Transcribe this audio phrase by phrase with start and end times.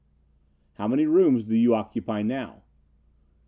[0.79, 2.63] "How many rooms do you occupy now?"